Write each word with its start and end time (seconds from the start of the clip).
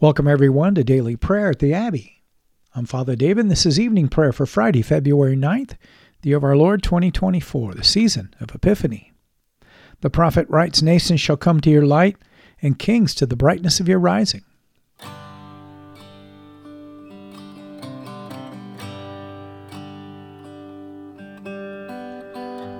Welcome, 0.00 0.26
everyone, 0.26 0.74
to 0.74 0.82
Daily 0.82 1.14
Prayer 1.14 1.50
at 1.50 1.60
the 1.60 1.72
Abbey. 1.72 2.24
I'm 2.74 2.84
Father 2.84 3.14
David. 3.14 3.48
This 3.48 3.64
is 3.64 3.78
evening 3.78 4.08
prayer 4.08 4.32
for 4.32 4.44
Friday, 4.44 4.82
February 4.82 5.36
9th, 5.36 5.76
the 6.20 6.30
year 6.30 6.36
of 6.36 6.42
our 6.42 6.56
Lord 6.56 6.82
2024, 6.82 7.74
the 7.74 7.84
season 7.84 8.34
of 8.40 8.52
Epiphany. 8.52 9.12
The 10.00 10.10
prophet 10.10 10.50
writes, 10.50 10.82
Nations 10.82 11.20
shall 11.20 11.36
come 11.36 11.60
to 11.60 11.70
your 11.70 11.86
light, 11.86 12.16
and 12.60 12.76
kings 12.76 13.14
to 13.14 13.24
the 13.24 13.36
brightness 13.36 13.78
of 13.78 13.88
your 13.88 14.00
rising. 14.00 14.42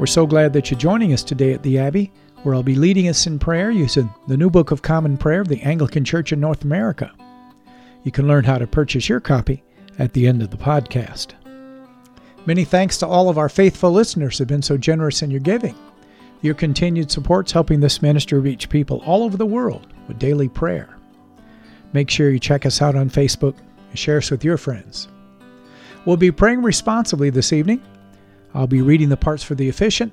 We're 0.01 0.07
so 0.07 0.27
glad 0.27 0.53
that 0.55 0.73
you're 0.73 0.81
joining 0.81 1.13
us 1.13 1.23
today 1.23 1.53
at 1.53 1.63
the 1.63 1.79
Abbey 1.79 2.13
where 2.45 2.55
I'll 2.55 2.63
be 2.63 2.75
leading 2.75 3.09
us 3.09 3.27
in 3.27 3.39
prayer 3.39 3.71
using 3.71 4.13
the 4.29 4.37
New 4.37 4.51
Book 4.51 4.71
of 4.71 4.83
Common 4.83 5.17
Prayer 5.17 5.41
of 5.41 5.49
the 5.49 5.63
Anglican 5.63 6.05
Church 6.05 6.31
in 6.31 6.41
North 6.41 6.63
America. 6.63 7.11
You 8.03 8.13
can 8.13 8.29
learn 8.29 8.45
how 8.45 8.59
to 8.59 8.67
purchase 8.67 9.09
your 9.09 9.19
copy 9.19 9.63
at 9.99 10.13
the 10.13 10.27
end 10.27 10.43
of 10.43 10.51
the 10.51 10.59
podcast. 10.59 11.33
Many 12.45 12.65
thanks 12.65 12.99
to 12.99 13.07
all 13.07 13.31
of 13.31 13.39
our 13.39 13.49
faithful 13.49 13.91
listeners 13.91 14.37
who 14.37 14.43
have 14.43 14.49
been 14.49 14.61
so 14.61 14.77
generous 14.77 15.23
in 15.23 15.31
your 15.31 15.41
giving. 15.41 15.75
Your 16.43 16.53
continued 16.53 17.11
support's 17.11 17.53
helping 17.53 17.81
this 17.81 18.03
ministry 18.03 18.39
reach 18.39 18.69
people 18.69 19.03
all 19.07 19.23
over 19.23 19.39
the 19.39 19.47
world 19.47 19.87
with 20.07 20.19
daily 20.19 20.51
prayer. 20.51 20.99
Make 21.95 22.11
sure 22.11 22.29
you 22.29 22.39
check 22.39 22.67
us 22.67 22.83
out 22.83 22.95
on 22.95 23.09
Facebook 23.09 23.57
and 23.89 23.99
share 23.99 24.19
us 24.19 24.31
with 24.31 24.45
your 24.45 24.59
friends. 24.59 25.09
We'll 26.05 26.19
be 26.19 26.31
praying 26.31 26.61
responsibly 26.61 27.31
this 27.31 27.55
evening. 27.55 27.83
I'll 28.53 28.67
be 28.67 28.83
reading 28.83 29.09
the 29.09 29.17
parts 29.17 29.43
for 29.43 29.55
the 29.55 29.71
officiant 29.71 30.13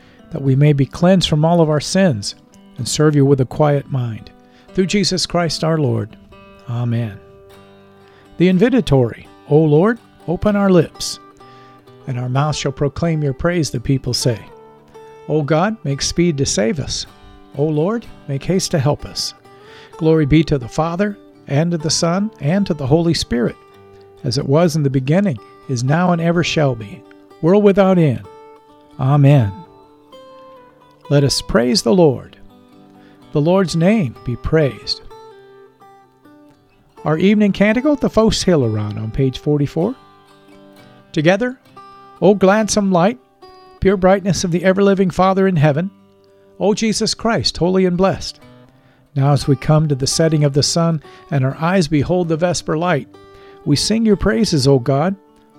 that 0.31 0.41
we 0.41 0.55
may 0.55 0.73
be 0.73 0.85
cleansed 0.85 1.29
from 1.29 1.45
all 1.45 1.61
of 1.61 1.69
our 1.69 1.79
sins 1.79 2.35
and 2.77 2.87
serve 2.87 3.15
you 3.15 3.25
with 3.25 3.41
a 3.41 3.45
quiet 3.45 3.89
mind. 3.91 4.31
Through 4.69 4.87
Jesus 4.87 5.25
Christ 5.25 5.63
our 5.63 5.77
Lord. 5.77 6.17
Amen. 6.69 7.19
The 8.37 8.49
invitatory, 8.49 9.27
O 9.49 9.59
Lord, 9.59 9.99
open 10.27 10.55
our 10.55 10.71
lips, 10.71 11.19
and 12.07 12.17
our 12.17 12.29
mouth 12.29 12.55
shall 12.55 12.71
proclaim 12.71 13.21
your 13.21 13.33
praise, 13.33 13.69
the 13.69 13.79
people 13.79 14.13
say. 14.13 14.43
O 15.27 15.43
God, 15.43 15.77
make 15.83 16.01
speed 16.01 16.37
to 16.37 16.45
save 16.45 16.79
us. 16.79 17.05
O 17.57 17.65
Lord, 17.65 18.05
make 18.27 18.43
haste 18.43 18.71
to 18.71 18.79
help 18.79 19.05
us. 19.05 19.33
Glory 19.97 20.25
be 20.25 20.43
to 20.45 20.57
the 20.57 20.67
Father, 20.67 21.17
and 21.47 21.71
to 21.71 21.77
the 21.77 21.89
Son, 21.89 22.31
and 22.39 22.65
to 22.65 22.73
the 22.73 22.87
Holy 22.87 23.13
Spirit, 23.13 23.55
as 24.23 24.37
it 24.37 24.45
was 24.45 24.75
in 24.75 24.83
the 24.83 24.89
beginning, 24.89 25.37
is 25.69 25.83
now, 25.83 26.11
and 26.13 26.21
ever 26.21 26.43
shall 26.43 26.75
be, 26.75 27.03
world 27.41 27.63
without 27.63 27.97
end. 27.97 28.25
Amen. 28.99 29.60
Let 31.11 31.25
us 31.25 31.41
praise 31.41 31.81
the 31.81 31.93
Lord. 31.93 32.37
The 33.33 33.41
Lord's 33.41 33.75
name 33.75 34.15
be 34.23 34.37
praised. 34.37 35.01
Our 37.03 37.17
evening 37.17 37.51
canticle, 37.51 37.97
the 37.97 38.09
Phos 38.09 38.45
Hilaron, 38.45 38.95
on 38.95 39.11
page 39.11 39.39
44. 39.39 39.93
Together, 41.11 41.59
O 42.21 42.33
gladsome 42.33 42.93
light, 42.93 43.19
pure 43.81 43.97
brightness 43.97 44.45
of 44.45 44.51
the 44.51 44.63
ever 44.63 44.81
living 44.81 45.09
Father 45.09 45.49
in 45.49 45.57
heaven, 45.57 45.91
O 46.61 46.73
Jesus 46.73 47.13
Christ, 47.13 47.57
holy 47.57 47.83
and 47.83 47.97
blessed. 47.97 48.39
Now, 49.13 49.33
as 49.33 49.49
we 49.49 49.57
come 49.57 49.89
to 49.89 49.95
the 49.95 50.07
setting 50.07 50.45
of 50.45 50.53
the 50.53 50.63
sun 50.63 51.03
and 51.29 51.43
our 51.43 51.57
eyes 51.57 51.89
behold 51.89 52.29
the 52.29 52.37
vesper 52.37 52.77
light, 52.77 53.13
we 53.65 53.75
sing 53.75 54.05
your 54.05 54.15
praises, 54.15 54.65
O 54.65 54.79
God, 54.79 55.17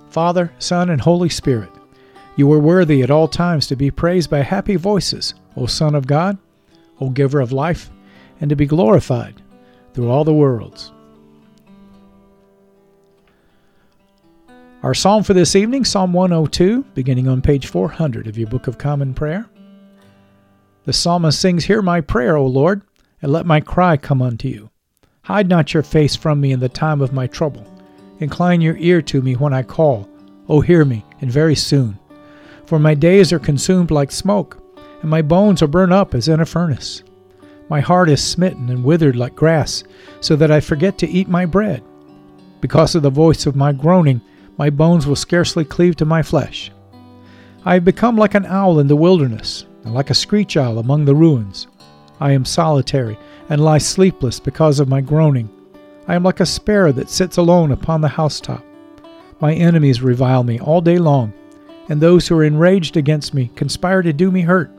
Father, 0.09 0.51
Son, 0.57 0.89
and 0.89 0.99
Holy 0.99 1.29
Spirit. 1.29 1.69
You 2.37 2.51
are 2.51 2.59
worthy 2.59 3.03
at 3.03 3.11
all 3.11 3.27
times 3.27 3.67
to 3.67 3.75
be 3.75 3.91
praised 3.91 4.31
by 4.31 4.39
happy 4.39 4.77
voices 4.77 5.35
O 5.55 5.65
Son 5.65 5.95
of 5.95 6.07
God, 6.07 6.37
O 6.99 7.09
Giver 7.09 7.39
of 7.39 7.51
life, 7.51 7.89
and 8.41 8.49
to 8.49 8.55
be 8.55 8.65
glorified 8.65 9.41
through 9.93 10.09
all 10.09 10.23
the 10.23 10.33
worlds. 10.33 10.91
Our 14.81 14.93
psalm 14.93 15.23
for 15.23 15.33
this 15.33 15.55
evening, 15.55 15.85
Psalm 15.85 16.11
102, 16.11 16.83
beginning 16.93 17.27
on 17.27 17.41
page 17.41 17.67
400 17.67 18.27
of 18.27 18.37
your 18.37 18.49
Book 18.49 18.67
of 18.67 18.77
Common 18.77 19.13
Prayer. 19.13 19.45
The 20.83 20.91
psalmist 20.91 21.39
sings, 21.39 21.63
Hear 21.65 21.81
my 21.81 22.01
prayer, 22.01 22.35
O 22.35 22.45
Lord, 22.45 22.81
and 23.21 23.31
let 23.31 23.45
my 23.45 23.61
cry 23.61 23.95
come 23.95 24.21
unto 24.21 24.49
you. 24.49 24.69
Hide 25.21 25.47
not 25.47 25.73
your 25.73 25.83
face 25.83 26.17
from 26.17 26.41
me 26.41 26.51
in 26.51 26.59
the 26.59 26.67
time 26.67 26.99
of 26.99 27.13
my 27.13 27.27
trouble. 27.27 27.65
Incline 28.19 28.59
your 28.59 28.75
ear 28.75 29.01
to 29.03 29.21
me 29.21 29.37
when 29.37 29.53
I 29.53 29.63
call. 29.63 30.09
O 30.49 30.59
hear 30.59 30.83
me, 30.83 31.05
and 31.21 31.31
very 31.31 31.55
soon. 31.55 31.97
For 32.65 32.77
my 32.77 32.93
days 32.93 33.31
are 33.31 33.39
consumed 33.39 33.89
like 33.89 34.11
smoke 34.11 34.62
and 35.03 35.11
my 35.11 35.21
bones 35.21 35.61
are 35.61 35.67
burned 35.67 35.91
up 35.91 36.15
as 36.15 36.29
in 36.29 36.39
a 36.39 36.45
furnace. 36.45 37.03
My 37.69 37.81
heart 37.81 38.09
is 38.09 38.23
smitten 38.23 38.69
and 38.69 38.85
withered 38.85 39.17
like 39.17 39.35
grass, 39.35 39.83
so 40.21 40.37
that 40.37 40.49
I 40.49 40.61
forget 40.61 40.97
to 40.99 41.09
eat 41.09 41.27
my 41.27 41.45
bread. 41.45 41.83
Because 42.61 42.95
of 42.95 43.03
the 43.03 43.09
voice 43.09 43.45
of 43.45 43.55
my 43.55 43.73
groaning, 43.73 44.21
my 44.57 44.69
bones 44.69 45.05
will 45.05 45.17
scarcely 45.17 45.65
cleave 45.65 45.97
to 45.97 46.05
my 46.05 46.23
flesh. 46.23 46.71
I 47.65 47.73
have 47.73 47.83
become 47.83 48.15
like 48.15 48.33
an 48.33 48.45
owl 48.45 48.79
in 48.79 48.87
the 48.87 48.95
wilderness, 48.95 49.65
and 49.83 49.93
like 49.93 50.09
a 50.09 50.13
screech 50.13 50.55
owl 50.55 50.79
among 50.79 51.03
the 51.03 51.15
ruins. 51.15 51.67
I 52.21 52.31
am 52.31 52.45
solitary, 52.45 53.19
and 53.49 53.61
lie 53.61 53.79
sleepless 53.79 54.39
because 54.39 54.79
of 54.79 54.87
my 54.87 55.01
groaning. 55.01 55.49
I 56.07 56.15
am 56.15 56.23
like 56.23 56.39
a 56.39 56.45
sparrow 56.45 56.93
that 56.93 57.09
sits 57.09 57.35
alone 57.35 57.73
upon 57.73 57.99
the 57.99 58.07
housetop. 58.07 58.63
My 59.41 59.53
enemies 59.53 60.01
revile 60.01 60.45
me 60.45 60.61
all 60.61 60.79
day 60.79 60.97
long, 60.97 61.33
and 61.89 61.99
those 61.99 62.25
who 62.25 62.37
are 62.37 62.45
enraged 62.45 62.95
against 62.95 63.33
me 63.33 63.51
conspire 63.55 64.01
to 64.01 64.13
do 64.13 64.31
me 64.31 64.41
hurt. 64.41 64.71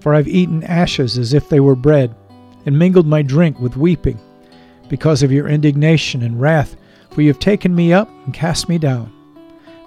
For 0.00 0.14
I've 0.14 0.28
eaten 0.28 0.64
ashes 0.64 1.18
as 1.18 1.34
if 1.34 1.48
they 1.48 1.60
were 1.60 1.76
bread, 1.76 2.14
and 2.66 2.78
mingled 2.78 3.06
my 3.06 3.22
drink 3.22 3.60
with 3.60 3.76
weeping, 3.76 4.18
because 4.88 5.22
of 5.22 5.32
your 5.32 5.48
indignation 5.48 6.22
and 6.22 6.40
wrath, 6.40 6.76
for 7.10 7.22
you 7.22 7.28
have 7.28 7.38
taken 7.38 7.74
me 7.74 7.92
up 7.92 8.08
and 8.24 8.34
cast 8.34 8.68
me 8.68 8.78
down. 8.78 9.12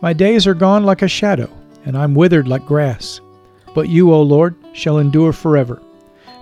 My 0.02 0.14
days 0.14 0.46
are 0.46 0.54
gone 0.54 0.84
like 0.84 1.02
a 1.02 1.08
shadow, 1.08 1.50
and 1.86 1.98
I'm 1.98 2.16
withered 2.16 2.48
like 2.48 2.66
grass. 2.66 3.22
But 3.74 3.90
you, 3.90 4.14
O 4.14 4.22
Lord, 4.22 4.56
shall 4.74 5.00
endure 5.00 5.34
forever, 5.34 5.82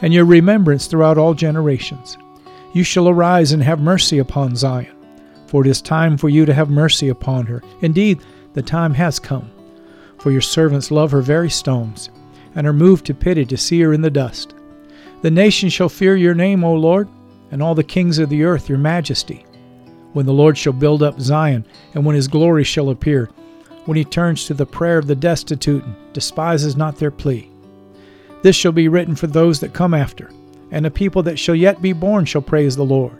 and 0.01 0.13
your 0.13 0.25
remembrance 0.25 0.87
throughout 0.87 1.17
all 1.17 1.33
generations. 1.33 2.17
You 2.73 2.83
shall 2.83 3.07
arise 3.07 3.51
and 3.51 3.63
have 3.63 3.79
mercy 3.79 4.19
upon 4.19 4.55
Zion, 4.55 4.95
for 5.47 5.61
it 5.61 5.69
is 5.69 5.81
time 5.81 6.17
for 6.17 6.29
you 6.29 6.45
to 6.45 6.53
have 6.53 6.69
mercy 6.69 7.09
upon 7.09 7.45
her. 7.45 7.61
Indeed, 7.81 8.21
the 8.53 8.61
time 8.61 8.93
has 8.95 9.19
come, 9.19 9.49
for 10.17 10.31
your 10.31 10.41
servants 10.41 10.91
love 10.91 11.11
her 11.11 11.21
very 11.21 11.49
stones 11.49 12.09
and 12.55 12.67
are 12.67 12.73
moved 12.73 13.05
to 13.05 13.13
pity 13.13 13.45
to 13.45 13.57
see 13.57 13.81
her 13.81 13.93
in 13.93 14.01
the 14.01 14.09
dust. 14.09 14.53
The 15.21 15.31
nations 15.31 15.73
shall 15.73 15.89
fear 15.89 16.15
your 16.15 16.33
name, 16.33 16.63
O 16.63 16.73
Lord, 16.73 17.07
and 17.51 17.61
all 17.61 17.75
the 17.75 17.83
kings 17.83 18.17
of 18.17 18.29
the 18.29 18.43
earth 18.43 18.69
your 18.69 18.77
majesty. 18.77 19.45
When 20.13 20.25
the 20.25 20.33
Lord 20.33 20.57
shall 20.57 20.73
build 20.73 21.03
up 21.03 21.19
Zion, 21.19 21.65
and 21.93 22.05
when 22.05 22.15
his 22.15 22.27
glory 22.27 22.63
shall 22.63 22.89
appear, 22.89 23.29
when 23.85 23.97
he 23.97 24.03
turns 24.03 24.45
to 24.45 24.53
the 24.53 24.65
prayer 24.65 24.97
of 24.97 25.07
the 25.07 25.15
destitute 25.15 25.83
and 25.83 25.95
despises 26.13 26.75
not 26.75 26.97
their 26.97 27.11
plea. 27.11 27.49
This 28.41 28.55
shall 28.55 28.71
be 28.71 28.87
written 28.87 29.15
for 29.15 29.27
those 29.27 29.59
that 29.59 29.73
come 29.73 29.93
after, 29.93 30.31
and 30.71 30.83
the 30.83 30.91
people 30.91 31.23
that 31.23 31.37
shall 31.37 31.55
yet 31.55 31.81
be 31.81 31.93
born 31.93 32.25
shall 32.25 32.41
praise 32.41 32.75
the 32.75 32.83
Lord. 32.83 33.17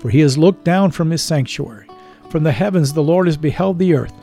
For 0.00 0.10
he 0.10 0.20
has 0.20 0.38
looked 0.38 0.64
down 0.64 0.90
from 0.90 1.10
his 1.10 1.22
sanctuary. 1.22 1.86
From 2.30 2.42
the 2.42 2.52
heavens 2.52 2.92
the 2.92 3.02
Lord 3.02 3.26
has 3.26 3.36
beheld 3.36 3.78
the 3.78 3.94
earth, 3.94 4.14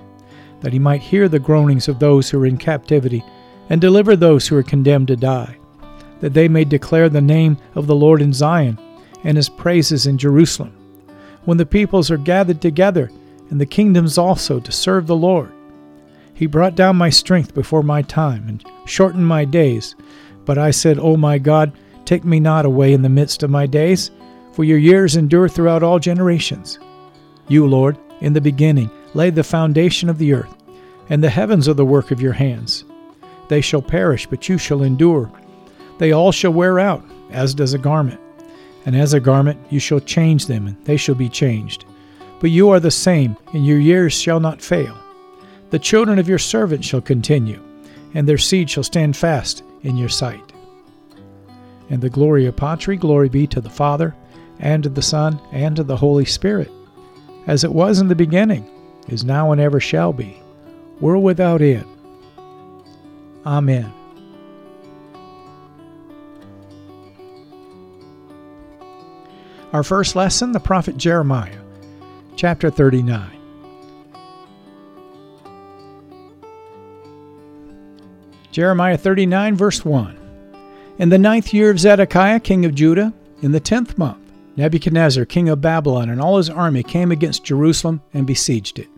that 0.61 0.73
he 0.73 0.79
might 0.79 1.01
hear 1.01 1.27
the 1.27 1.39
groanings 1.39 1.87
of 1.87 1.97
those 1.97 2.29
who 2.29 2.41
are 2.41 2.45
in 2.45 2.57
captivity 2.57 3.23
and 3.69 3.79
deliver 3.79 4.15
those 4.15 4.47
who 4.47 4.57
are 4.57 4.63
condemned 4.63 5.07
to 5.07 5.15
die, 5.15 5.57
that 6.19 6.33
they 6.33 6.47
may 6.47 6.65
declare 6.65 7.09
the 7.09 7.21
name 7.21 7.57
of 7.75 7.87
the 7.87 7.95
Lord 7.95 8.21
in 8.21 8.33
Zion 8.33 8.77
and 9.23 9.37
his 9.37 9.49
praises 9.49 10.07
in 10.07 10.17
Jerusalem. 10.17 10.75
When 11.45 11.57
the 11.57 11.65
peoples 11.65 12.11
are 12.11 12.17
gathered 12.17 12.61
together 12.61 13.09
and 13.51 13.59
the 13.59 13.65
kingdoms 13.65 14.17
also 14.17 14.59
to 14.59 14.71
serve 14.71 15.05
the 15.07 15.15
Lord. 15.15 15.51
He 16.33 16.47
brought 16.47 16.75
down 16.75 16.95
my 16.95 17.09
strength 17.09 17.53
before 17.53 17.83
my 17.83 18.01
time 18.01 18.47
and 18.47 18.63
shortened 18.85 19.27
my 19.27 19.45
days. 19.45 19.95
But 20.45 20.57
I 20.57 20.71
said, 20.71 20.97
O 20.97 21.17
my 21.17 21.37
God, 21.37 21.71
take 22.05 22.23
me 22.25 22.39
not 22.39 22.65
away 22.65 22.93
in 22.93 23.03
the 23.03 23.09
midst 23.09 23.43
of 23.43 23.51
my 23.51 23.67
days, 23.67 24.09
for 24.53 24.63
your 24.63 24.79
years 24.79 25.15
endure 25.15 25.47
throughout 25.47 25.83
all 25.83 25.99
generations. 25.99 26.79
You, 27.47 27.67
Lord, 27.67 27.97
in 28.21 28.33
the 28.33 28.41
beginning 28.41 28.89
laid 29.13 29.35
the 29.35 29.43
foundation 29.43 30.09
of 30.09 30.17
the 30.17 30.33
earth, 30.33 30.55
and 31.09 31.23
the 31.23 31.29
heavens 31.29 31.67
are 31.67 31.73
the 31.73 31.85
work 31.85 32.11
of 32.11 32.21
your 32.21 32.33
hands. 32.33 32.85
They 33.51 33.59
shall 33.59 33.81
perish, 33.81 34.27
but 34.27 34.47
you 34.47 34.57
shall 34.57 34.81
endure. 34.81 35.29
They 35.97 36.13
all 36.13 36.31
shall 36.31 36.53
wear 36.53 36.79
out, 36.79 37.03
as 37.31 37.53
does 37.53 37.73
a 37.73 37.77
garment. 37.77 38.21
And 38.85 38.95
as 38.95 39.13
a 39.13 39.19
garment 39.19 39.59
you 39.69 39.77
shall 39.77 39.99
change 39.99 40.45
them, 40.45 40.67
and 40.67 40.85
they 40.85 40.95
shall 40.95 41.15
be 41.15 41.27
changed. 41.27 41.83
But 42.39 42.51
you 42.51 42.69
are 42.69 42.79
the 42.79 42.89
same, 42.89 43.35
and 43.51 43.65
your 43.65 43.77
years 43.77 44.13
shall 44.13 44.39
not 44.39 44.61
fail. 44.61 44.97
The 45.69 45.79
children 45.79 46.17
of 46.17 46.29
your 46.29 46.37
servant 46.37 46.85
shall 46.85 47.01
continue, 47.01 47.61
and 48.13 48.25
their 48.25 48.37
seed 48.37 48.69
shall 48.69 48.83
stand 48.83 49.17
fast 49.17 49.63
in 49.83 49.97
your 49.97 50.07
sight. 50.07 50.53
And 51.89 52.01
the 52.01 52.09
Gloria 52.09 52.53
Patri, 52.53 52.95
glory 52.95 53.27
be 53.27 53.47
to 53.47 53.59
the 53.59 53.69
Father, 53.69 54.15
and 54.59 54.81
to 54.83 54.89
the 54.89 55.01
Son, 55.01 55.41
and 55.51 55.75
to 55.75 55.83
the 55.83 55.97
Holy 55.97 56.23
Spirit, 56.23 56.71
as 57.47 57.65
it 57.65 57.73
was 57.73 57.99
in 57.99 58.07
the 58.07 58.15
beginning, 58.15 58.65
is 59.09 59.25
now, 59.25 59.51
and 59.51 59.59
ever 59.59 59.81
shall 59.81 60.13
be, 60.13 60.41
world 61.01 61.25
without 61.25 61.61
end. 61.61 61.90
Amen. 63.45 63.91
Our 69.73 69.83
first 69.83 70.15
lesson, 70.15 70.51
the 70.51 70.59
prophet 70.59 70.97
Jeremiah, 70.97 71.61
chapter 72.35 72.69
39. 72.69 73.37
Jeremiah 78.51 78.97
39, 78.97 79.55
verse 79.55 79.85
1. 79.85 80.17
In 80.97 81.07
the 81.07 81.17
ninth 81.17 81.53
year 81.53 81.71
of 81.71 81.79
Zedekiah, 81.79 82.41
king 82.41 82.65
of 82.65 82.75
Judah, 82.75 83.13
in 83.41 83.53
the 83.53 83.61
tenth 83.61 83.97
month, 83.97 84.19
Nebuchadnezzar, 84.57 85.23
king 85.23 85.47
of 85.47 85.61
Babylon, 85.61 86.09
and 86.09 86.19
all 86.19 86.35
his 86.35 86.49
army 86.49 86.83
came 86.83 87.11
against 87.11 87.45
Jerusalem 87.45 88.01
and 88.13 88.27
besieged 88.27 88.77
it. 88.77 88.89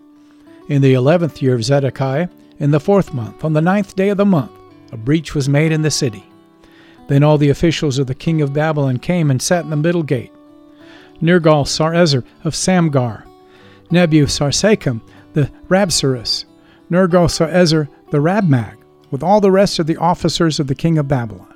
In 0.67 0.81
the 0.81 0.95
eleventh 0.95 1.41
year 1.41 1.53
of 1.53 1.63
Zedekiah, 1.63 2.29
in 2.63 2.71
the 2.71 2.79
fourth 2.79 3.13
month, 3.13 3.43
on 3.43 3.51
the 3.51 3.61
ninth 3.61 3.93
day 3.93 4.07
of 4.07 4.15
the 4.15 4.23
month, 4.23 4.53
a 4.93 4.95
breach 4.95 5.35
was 5.35 5.49
made 5.49 5.73
in 5.73 5.81
the 5.81 5.91
city. 5.91 6.23
Then 7.09 7.21
all 7.21 7.37
the 7.37 7.49
officials 7.49 7.99
of 7.99 8.07
the 8.07 8.15
king 8.15 8.41
of 8.41 8.53
Babylon 8.53 8.99
came 8.99 9.29
and 9.29 9.41
sat 9.41 9.65
in 9.65 9.69
the 9.69 9.75
middle 9.75 10.01
gate 10.01 10.31
Nergal 11.21 11.65
Sarezer 11.65 12.23
of 12.45 12.53
Samgar, 12.53 13.25
Nebu 13.91 14.27
Sarsachim 14.27 15.01
the 15.33 15.51
Rabsaris, 15.67 16.45
Nergal 16.89 17.27
Sarezer 17.27 17.89
the 18.11 18.19
Rabmag, 18.19 18.77
with 19.11 19.23
all 19.23 19.41
the 19.41 19.51
rest 19.51 19.79
of 19.79 19.85
the 19.85 19.97
officers 19.97 20.57
of 20.57 20.67
the 20.67 20.75
king 20.75 20.97
of 20.97 21.09
Babylon. 21.09 21.53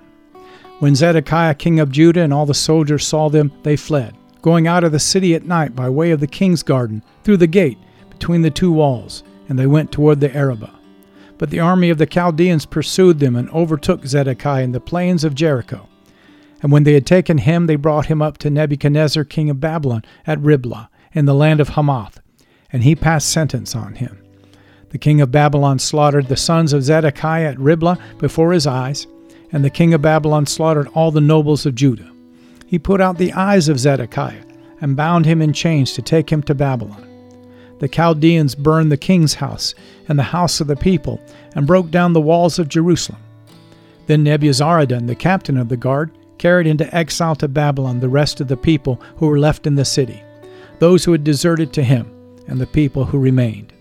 When 0.80 0.94
Zedekiah 0.94 1.56
king 1.56 1.80
of 1.80 1.90
Judah 1.90 2.22
and 2.22 2.34
all 2.34 2.46
the 2.46 2.54
soldiers 2.54 3.08
saw 3.08 3.30
them, 3.30 3.54
they 3.64 3.78
fled, 3.78 4.14
going 4.42 4.68
out 4.68 4.84
of 4.84 4.92
the 4.92 5.00
city 5.00 5.36
at 5.36 5.46
night 5.46 5.74
by 5.74 5.90
way 5.90 6.12
of 6.12 6.20
the 6.20 6.28
king's 6.28 6.64
garden, 6.64 7.02
through 7.24 7.38
the 7.38 7.48
gate, 7.48 7.78
between 8.10 8.42
the 8.42 8.52
two 8.52 8.74
walls, 8.74 9.24
and 9.48 9.58
they 9.58 9.68
went 9.68 9.94
toward 9.94 10.20
the 10.20 10.36
Arabah. 10.36 10.77
But 11.38 11.50
the 11.52 11.60
army 11.60 11.90
of 11.90 11.98
the 11.98 12.06
Chaldeans 12.06 12.66
pursued 12.66 13.20
them 13.20 13.36
and 13.36 13.50
overtook 13.52 14.06
Zedekiah 14.06 14.64
in 14.64 14.72
the 14.72 14.80
plains 14.80 15.24
of 15.24 15.36
Jericho. 15.36 15.88
And 16.62 16.72
when 16.72 16.84
they 16.84 16.94
had 16.94 17.06
taken 17.06 17.38
him, 17.38 17.68
they 17.68 17.76
brought 17.76 18.08
him 18.08 18.22
up 18.22 18.38
to 18.40 18.50
Nebuchadnezzar 18.50 19.24
king 19.24 19.50
of 19.50 19.60
Babylon 19.60 20.04
at 20.26 20.40
Riblah, 20.40 20.90
in 21.14 21.26
the 21.26 21.36
land 21.36 21.60
of 21.60 21.70
Hamath, 21.70 22.20
and 22.72 22.84
he 22.84 22.96
passed 22.96 23.30
sentence 23.30 23.76
on 23.76 23.96
him. 23.96 24.20
The 24.90 24.98
king 24.98 25.22
of 25.22 25.32
Babylon 25.32 25.80
slaughtered 25.80 26.28
the 26.28 26.38
sons 26.38 26.74
of 26.74 26.84
Zedekiah 26.84 27.52
at 27.52 27.60
Riblah 27.60 28.00
before 28.18 28.54
his 28.54 28.66
eyes, 28.66 29.06
and 29.52 29.64
the 29.64 29.70
king 29.70 29.94
of 29.94 30.02
Babylon 30.02 30.46
slaughtered 30.46 30.88
all 30.94 31.12
the 31.12 31.22
nobles 31.22 31.66
of 31.66 31.76
Judah. 31.76 32.12
He 32.66 32.80
put 32.80 33.02
out 33.02 33.18
the 33.18 33.34
eyes 33.34 33.70
of 33.70 33.80
Zedekiah, 33.80 34.44
and 34.82 34.96
bound 34.96 35.26
him 35.26 35.42
in 35.42 35.54
chains 35.54 35.94
to 35.94 36.02
take 36.02 36.32
him 36.32 36.44
to 36.44 36.54
Babylon. 36.54 37.07
The 37.80 37.88
Chaldeans 37.88 38.56
burned 38.56 38.92
the 38.92 38.98
king's 38.98 39.36
house 39.36 39.76
and 40.08 40.18
the 40.18 40.24
house 40.24 40.60
of 40.62 40.68
the 40.68 40.76
people, 40.76 41.22
and 41.56 41.68
broke 41.68 41.92
down 41.92 42.14
the 42.14 42.22
walls 42.22 42.60
of 42.60 42.70
Jerusalem. 42.70 43.22
Then 44.08 44.24
Nebuzaradan, 44.24 45.08
the 45.08 45.16
captain 45.16 45.58
of 45.58 45.70
the 45.70 45.78
guard, 45.78 46.12
carried 46.38 46.68
into 46.68 46.94
exile 46.96 47.36
to 47.36 47.48
Babylon 47.48 48.00
the 48.00 48.10
rest 48.10 48.40
of 48.40 48.48
the 48.48 48.58
people 48.58 49.02
who 49.18 49.28
were 49.28 49.40
left 49.40 49.68
in 49.68 49.76
the 49.76 49.86
city, 49.86 50.24
those 50.80 51.04
who 51.04 51.12
had 51.12 51.24
deserted 51.24 51.74
to 51.74 51.84
him, 51.84 52.12
and 52.48 52.60
the 52.60 52.68
people 52.68 53.06
who 53.06 53.20
remained. 53.20 53.74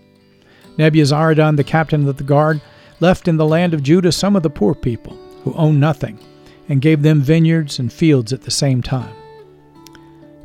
Nebuzaradan, 0.77 1.55
the 1.55 1.63
captain 1.63 2.07
of 2.07 2.17
the 2.17 2.23
guard, 2.23 2.61
left 2.99 3.27
in 3.27 3.37
the 3.37 3.45
land 3.45 3.73
of 3.73 3.83
Judah 3.83 4.11
some 4.11 4.35
of 4.35 4.43
the 4.43 4.49
poor 4.49 4.75
people, 4.75 5.17
who 5.43 5.53
owned 5.53 5.79
nothing, 5.79 6.19
and 6.67 6.81
gave 6.81 7.01
them 7.01 7.21
vineyards 7.21 7.79
and 7.79 7.93
fields 7.93 8.33
at 8.33 8.41
the 8.41 8.51
same 8.51 8.81
time. 8.81 9.15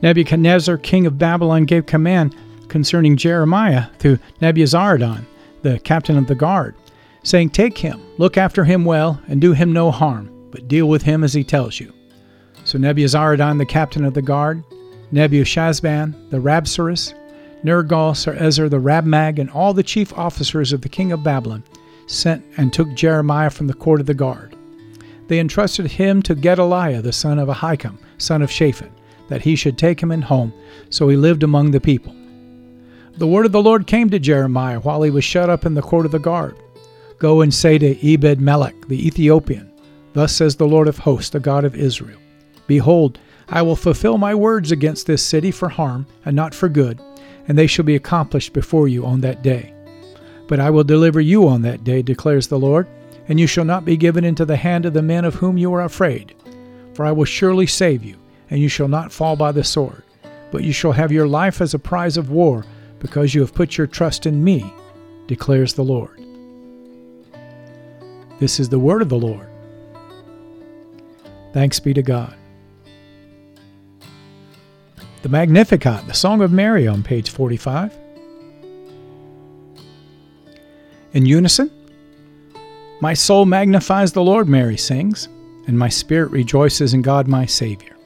Nebuchadnezzar, 0.02 0.76
king 0.78 1.06
of 1.06 1.19
Babylon, 1.19 1.64
gave 1.64 1.87
command 1.87 2.37
concerning 2.72 3.19
Jeremiah 3.19 3.88
to 3.98 4.19
Nebuzaradan, 4.40 5.26
the 5.60 5.78
captain 5.80 6.16
of 6.16 6.26
the 6.26 6.34
guard, 6.34 6.74
saying, 7.22 7.50
Take 7.50 7.76
him, 7.76 8.00
look 8.16 8.38
after 8.38 8.64
him 8.64 8.86
well, 8.86 9.20
and 9.28 9.40
do 9.40 9.52
him 9.52 9.72
no 9.72 9.90
harm, 9.90 10.48
but 10.50 10.69
deal 10.69 10.88
with 10.88 11.02
him 11.02 11.22
as 11.22 11.34
he 11.34 11.44
tells 11.44 11.78
you. 11.78 11.92
So 12.64 12.78
Nebuzaradan, 12.78 13.58
the 13.58 13.66
captain 13.66 14.06
of 14.06 14.14
the 14.14 14.22
guard, 14.22 14.64
Nebushazban, 15.12 16.30
the 16.30 16.38
Rabsaris, 16.38 17.12
Nergal 17.62 18.14
Sarezer, 18.14 18.70
the 18.70 18.80
Rabmag, 18.80 19.38
and 19.38 19.50
all 19.50 19.74
the 19.74 19.82
chief 19.82 20.16
officers 20.19 20.72
of 20.72 20.80
the 20.80 20.88
king 20.88 21.12
of 21.12 21.22
Babylon 21.22 21.62
sent 22.06 22.42
and 22.56 22.72
took 22.72 22.92
Jeremiah 22.94 23.50
from 23.50 23.66
the 23.66 23.74
court 23.74 24.00
of 24.00 24.06
the 24.06 24.14
guard. 24.14 24.56
They 25.28 25.38
entrusted 25.38 25.90
him 25.90 26.22
to 26.22 26.34
Gedaliah, 26.34 27.02
the 27.02 27.12
son 27.12 27.38
of 27.38 27.48
Ahikam, 27.48 27.98
son 28.16 28.40
of 28.40 28.50
Shaphan, 28.50 28.90
that 29.28 29.42
he 29.42 29.56
should 29.56 29.76
take 29.76 30.02
him 30.02 30.10
in 30.10 30.22
home, 30.22 30.54
so 30.88 31.10
he 31.10 31.16
lived 31.16 31.42
among 31.42 31.70
the 31.70 31.80
people. 31.80 32.14
The 33.18 33.26
word 33.26 33.44
of 33.44 33.52
the 33.52 33.62
Lord 33.62 33.86
came 33.86 34.08
to 34.10 34.18
Jeremiah 34.18 34.80
while 34.80 35.02
he 35.02 35.10
was 35.10 35.22
shut 35.22 35.50
up 35.50 35.66
in 35.66 35.74
the 35.74 35.82
court 35.82 36.06
of 36.06 36.12
the 36.12 36.18
guard. 36.18 36.56
Go 37.18 37.42
and 37.42 37.52
say 37.52 37.76
to 37.78 38.12
Ebed 38.12 38.40
Melech 38.40 38.88
the 38.88 39.06
Ethiopian, 39.06 39.70
Thus 40.14 40.34
says 40.34 40.56
the 40.56 40.66
Lord 40.66 40.88
of 40.88 40.98
hosts, 40.98 41.30
the 41.30 41.38
God 41.38 41.64
of 41.64 41.74
Israel 41.74 42.18
Behold, 42.66 43.18
I 43.48 43.60
will 43.60 43.76
fulfill 43.76 44.16
my 44.16 44.34
words 44.34 44.72
against 44.72 45.06
this 45.06 45.22
city 45.22 45.50
for 45.50 45.68
harm 45.68 46.06
and 46.24 46.34
not 46.34 46.54
for 46.54 46.70
good, 46.70 47.00
and 47.46 47.58
they 47.58 47.66
shall 47.66 47.84
be 47.84 47.96
accomplished 47.96 48.54
before 48.54 48.88
you 48.88 49.04
on 49.04 49.20
that 49.20 49.42
day. 49.42 49.74
But 50.48 50.58
I 50.58 50.70
will 50.70 50.84
deliver 50.84 51.20
you 51.20 51.46
on 51.48 51.60
that 51.62 51.84
day, 51.84 52.00
declares 52.00 52.46
the 52.46 52.58
Lord, 52.58 52.88
and 53.28 53.38
you 53.38 53.46
shall 53.46 53.64
not 53.64 53.84
be 53.84 53.96
given 53.96 54.24
into 54.24 54.46
the 54.46 54.56
hand 54.56 54.86
of 54.86 54.94
the 54.94 55.02
men 55.02 55.26
of 55.26 55.34
whom 55.34 55.58
you 55.58 55.72
are 55.74 55.82
afraid. 55.82 56.34
For 56.94 57.04
I 57.04 57.12
will 57.12 57.26
surely 57.26 57.66
save 57.66 58.02
you, 58.02 58.16
and 58.48 58.58
you 58.58 58.69
shall 58.69 58.88
not 58.88 59.12
fall 59.12 59.36
by 59.36 59.52
the 59.52 59.64
sword, 59.64 60.02
but 60.50 60.64
you 60.64 60.72
shall 60.72 60.92
have 60.92 61.12
your 61.12 61.28
life 61.28 61.60
as 61.60 61.74
a 61.74 61.78
prize 61.78 62.16
of 62.16 62.31
war, 62.31 62.64
because 63.02 63.34
you 63.34 63.40
have 63.40 63.52
put 63.52 63.76
your 63.76 63.88
trust 63.88 64.26
in 64.26 64.44
me, 64.44 64.72
declares 65.26 65.74
the 65.74 65.82
Lord. 65.82 66.24
This 68.38 68.60
is 68.60 68.68
the 68.68 68.78
word 68.78 69.02
of 69.02 69.08
the 69.08 69.18
Lord. 69.18 69.48
Thanks 71.52 71.80
be 71.80 71.92
to 71.94 72.02
God. 72.02 72.36
The 75.22 75.28
Magnificat, 75.28 76.06
the 76.06 76.14
Song 76.14 76.42
of 76.42 76.52
Mary 76.52 76.86
on 76.86 77.02
page 77.02 77.30
45. 77.30 77.92
In 81.12 81.26
unison, 81.26 81.72
My 83.00 83.14
soul 83.14 83.46
magnifies 83.46 84.12
the 84.12 84.22
Lord, 84.22 84.48
Mary 84.48 84.76
sings, 84.76 85.28
and 85.66 85.76
my 85.76 85.88
spirit 85.88 86.30
rejoices 86.30 86.94
in 86.94 87.02
God 87.02 87.26
my 87.26 87.46
Savior. 87.46 87.96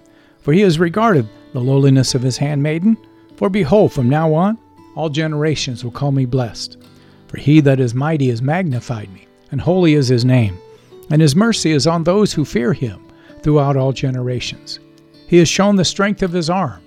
For 0.41 0.55
he 0.55 0.63
has 0.63 0.79
regarded 0.79 1.29
the 1.53 1.61
lowliness 1.61 2.15
of 2.15 2.23
his 2.23 2.39
handmaiden. 2.39 2.97
For 3.37 3.51
behold, 3.51 3.93
from 3.93 4.09
now 4.09 4.33
on, 4.33 4.59
all 4.97 5.09
generations 5.09 5.85
will 5.85 5.93
call 5.93 6.11
me 6.11 6.25
blessed. 6.25 6.79
For 7.29 7.37
he 7.37 7.61
that 7.61 7.79
is 7.79 7.95
mighty 7.95 8.29
has 8.31 8.43
magnified 8.43 9.13
me, 9.13 9.27
and 9.53 9.61
holy 9.61 9.95
is 9.95 10.09
his 10.09 10.25
name, 10.25 10.59
and 11.11 11.21
his 11.21 11.37
mercy 11.37 11.71
is 11.71 11.87
on 11.87 12.03
those 12.03 12.33
who 12.33 12.45
fear 12.45 12.73
him 12.73 13.07
throughout 13.43 13.77
all 13.77 13.93
generations. 13.93 14.81
He 15.29 15.39
has 15.39 15.49
shown 15.49 15.77
the 15.77 15.85
strength 15.85 16.23
of 16.23 16.33
his 16.33 16.51
arm. 16.51 16.83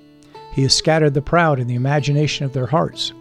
He 0.54 0.64
has 0.64 0.74
scattered 0.74 1.14
the 1.14 1.22
proud 1.22 1.60
in 1.60 1.68
the 1.68 1.76
imagination 1.76 2.46
of 2.46 2.54
their 2.54 2.66
hearts. 2.66 3.14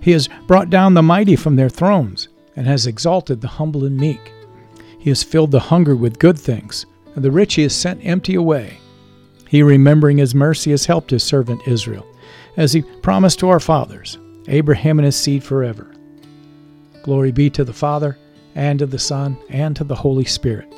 He 0.00 0.12
has 0.12 0.28
brought 0.46 0.70
down 0.70 0.94
the 0.94 1.02
mighty 1.02 1.36
from 1.36 1.56
their 1.56 1.68
thrones, 1.68 2.28
and 2.54 2.66
has 2.66 2.86
exalted 2.86 3.40
the 3.40 3.48
humble 3.48 3.84
and 3.84 3.96
meek. 3.96 4.32
He 4.98 5.10
has 5.10 5.22
filled 5.22 5.50
the 5.50 5.60
hungry 5.60 5.94
with 5.94 6.18
good 6.18 6.38
things, 6.38 6.86
and 7.14 7.24
the 7.24 7.30
rich 7.30 7.54
he 7.54 7.62
has 7.62 7.74
sent 7.74 8.04
empty 8.04 8.34
away. 8.34 8.78
He, 9.48 9.62
remembering 9.62 10.18
his 10.18 10.34
mercy, 10.34 10.70
has 10.72 10.86
helped 10.86 11.10
his 11.10 11.22
servant 11.22 11.66
Israel, 11.66 12.06
as 12.56 12.72
he 12.72 12.82
promised 12.82 13.38
to 13.40 13.48
our 13.48 13.60
fathers, 13.60 14.18
Abraham 14.48 14.98
and 14.98 15.06
his 15.06 15.16
seed 15.16 15.44
forever. 15.44 15.94
Glory 17.02 17.32
be 17.32 17.50
to 17.50 17.64
the 17.64 17.72
Father, 17.72 18.18
and 18.54 18.78
to 18.78 18.86
the 18.86 18.98
Son, 18.98 19.36
and 19.48 19.76
to 19.76 19.84
the 19.84 19.94
Holy 19.94 20.24
Spirit, 20.24 20.72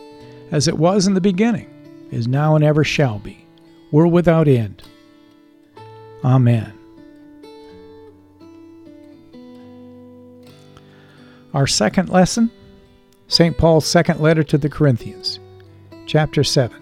as 0.50 0.68
it 0.68 0.76
was 0.76 1.06
in 1.06 1.14
the 1.14 1.20
beginning, 1.20 1.68
is 2.10 2.28
now, 2.28 2.56
and 2.56 2.64
ever 2.64 2.84
shall 2.84 3.18
be, 3.18 3.46
world 3.90 4.12
without 4.12 4.48
end. 4.48 4.82
Amen. 6.24 6.72
Our 11.54 11.66
second 11.66 12.10
lesson 12.10 12.50
St. 13.30 13.56
Paul's 13.56 13.86
second 13.86 14.20
letter 14.20 14.42
to 14.42 14.58
the 14.58 14.68
Corinthians, 14.68 15.38
chapter 16.04 16.42
7. 16.42 16.79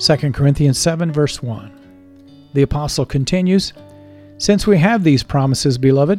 Second 0.00 0.32
Corinthians 0.32 0.78
7, 0.78 1.12
verse 1.12 1.42
1. 1.42 2.48
The 2.54 2.62
apostle 2.62 3.04
continues 3.04 3.74
Since 4.38 4.66
we 4.66 4.78
have 4.78 5.04
these 5.04 5.22
promises, 5.22 5.76
beloved, 5.76 6.18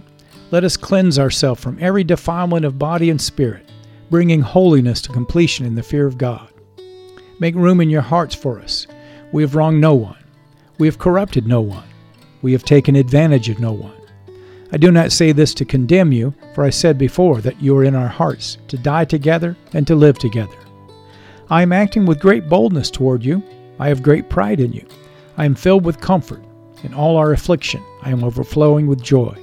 let 0.51 0.63
us 0.63 0.77
cleanse 0.77 1.17
ourselves 1.17 1.63
from 1.63 1.79
every 1.81 2.03
defilement 2.03 2.63
of 2.63 2.77
body 2.77 3.09
and 3.09 3.19
spirit, 3.19 3.71
bringing 4.11 4.39
holiness 4.39 5.01
to 5.01 5.11
completion 5.11 5.65
in 5.65 5.73
the 5.73 5.81
fear 5.81 6.05
of 6.05 6.19
God. 6.19 6.47
Make 7.39 7.55
room 7.55 7.81
in 7.81 7.89
your 7.89 8.03
hearts 8.03 8.35
for 8.35 8.59
us. 8.59 8.85
We 9.31 9.41
have 9.41 9.55
wronged 9.55 9.81
no 9.81 9.95
one. 9.95 10.23
We 10.77 10.85
have 10.85 11.00
corrupted 11.00 11.47
no 11.47 11.61
one. 11.61 11.88
We 12.43 12.51
have 12.51 12.63
taken 12.63 12.95
advantage 12.95 13.50
of 13.50 13.59
no 13.59 13.71
one. 13.71 14.00
I 14.71 14.77
do 14.77 14.91
not 14.91 15.11
say 15.11 15.31
this 15.31 15.55
to 15.55 15.65
condemn 15.65 16.11
you, 16.11 16.35
for 16.53 16.63
I 16.63 16.69
said 16.69 17.00
before 17.00 17.41
that 17.41 17.59
you 17.59 17.75
are 17.77 17.83
in 17.83 17.95
our 17.95 18.07
hearts, 18.07 18.59
to 18.67 18.77
die 18.77 19.05
together 19.05 19.57
and 19.73 19.88
to 19.88 19.95
live 19.95 20.19
together. 20.19 20.57
I 21.50 21.63
am 21.63 21.73
acting 21.73 22.05
with 22.05 22.19
great 22.19 22.47
boldness 22.47 22.91
toward 22.91 23.25
you. 23.25 23.41
I 23.81 23.88
have 23.88 24.03
great 24.03 24.29
pride 24.29 24.59
in 24.59 24.73
you. 24.73 24.85
I 25.38 25.45
am 25.45 25.55
filled 25.55 25.85
with 25.85 26.00
comfort. 26.00 26.43
In 26.83 26.93
all 26.93 27.17
our 27.17 27.31
affliction, 27.31 27.83
I 28.03 28.11
am 28.11 28.23
overflowing 28.23 28.85
with 28.85 29.01
joy. 29.01 29.35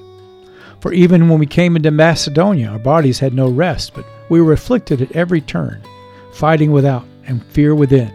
For 0.79 0.93
even 0.93 1.29
when 1.29 1.41
we 1.41 1.47
came 1.47 1.75
into 1.75 1.91
Macedonia, 1.91 2.69
our 2.69 2.79
bodies 2.79 3.19
had 3.19 3.35
no 3.35 3.49
rest, 3.49 3.95
but 3.95 4.07
we 4.29 4.41
were 4.41 4.53
afflicted 4.53 5.03
at 5.03 5.11
every 5.11 5.41
turn, 5.41 5.83
fighting 6.33 6.71
without 6.71 7.05
and 7.27 7.45
fear 7.47 7.75
within. 7.75 8.15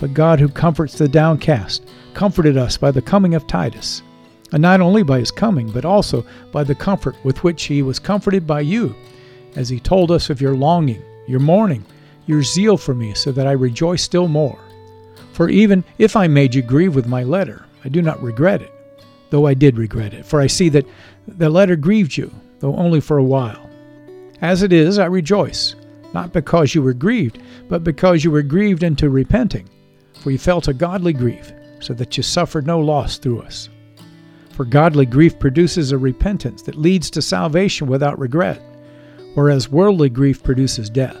But 0.00 0.14
God, 0.14 0.40
who 0.40 0.48
comforts 0.48 0.98
the 0.98 1.06
downcast, 1.06 1.88
comforted 2.12 2.56
us 2.56 2.76
by 2.76 2.90
the 2.90 3.00
coming 3.00 3.36
of 3.36 3.46
Titus 3.46 4.02
and 4.50 4.62
not 4.62 4.80
only 4.80 5.04
by 5.04 5.20
his 5.20 5.30
coming, 5.30 5.70
but 5.70 5.84
also 5.84 6.26
by 6.50 6.64
the 6.64 6.74
comfort 6.74 7.14
with 7.22 7.44
which 7.44 7.62
he 7.62 7.82
was 7.82 8.00
comforted 8.00 8.48
by 8.48 8.62
you, 8.62 8.96
as 9.54 9.68
he 9.68 9.78
told 9.78 10.10
us 10.10 10.28
of 10.28 10.40
your 10.40 10.56
longing, 10.56 11.04
your 11.28 11.38
mourning, 11.38 11.84
your 12.26 12.42
zeal 12.42 12.76
for 12.76 12.96
me, 12.96 13.14
so 13.14 13.30
that 13.30 13.46
I 13.46 13.52
rejoice 13.52 14.02
still 14.02 14.26
more. 14.26 14.58
For 15.32 15.48
even 15.48 15.84
if 15.98 16.14
I 16.16 16.26
made 16.26 16.54
you 16.54 16.62
grieve 16.62 16.94
with 16.94 17.06
my 17.06 17.22
letter, 17.22 17.64
I 17.84 17.88
do 17.88 18.02
not 18.02 18.22
regret 18.22 18.62
it, 18.62 18.72
though 19.30 19.46
I 19.46 19.54
did 19.54 19.78
regret 19.78 20.14
it, 20.14 20.26
for 20.26 20.40
I 20.40 20.46
see 20.46 20.68
that 20.70 20.86
the 21.26 21.48
letter 21.48 21.76
grieved 21.76 22.16
you, 22.16 22.32
though 22.60 22.76
only 22.76 23.00
for 23.00 23.18
a 23.18 23.24
while. 23.24 23.68
As 24.40 24.62
it 24.62 24.72
is, 24.72 24.98
I 24.98 25.06
rejoice, 25.06 25.74
not 26.12 26.32
because 26.32 26.74
you 26.74 26.82
were 26.82 26.92
grieved, 26.92 27.40
but 27.68 27.82
because 27.84 28.24
you 28.24 28.30
were 28.30 28.42
grieved 28.42 28.82
into 28.82 29.08
repenting, 29.08 29.68
for 30.20 30.30
you 30.30 30.38
felt 30.38 30.68
a 30.68 30.74
godly 30.74 31.12
grief, 31.12 31.52
so 31.80 31.94
that 31.94 32.16
you 32.16 32.22
suffered 32.22 32.66
no 32.66 32.78
loss 32.78 33.18
through 33.18 33.40
us. 33.40 33.68
For 34.50 34.64
godly 34.66 35.06
grief 35.06 35.38
produces 35.38 35.92
a 35.92 35.98
repentance 35.98 36.62
that 36.62 36.76
leads 36.76 37.08
to 37.10 37.22
salvation 37.22 37.86
without 37.86 38.18
regret, 38.18 38.60
whereas 39.34 39.70
worldly 39.70 40.10
grief 40.10 40.42
produces 40.42 40.90
death. 40.90 41.20